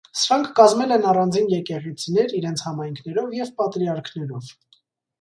[0.19, 4.55] Սրանք կազմել են առանձին եկեղեցիներ իրենց համայնքներով և պատրիարքներով։